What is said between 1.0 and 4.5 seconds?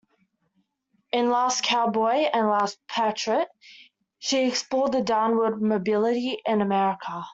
In "Last Cowboy" and "Lone Patriot" she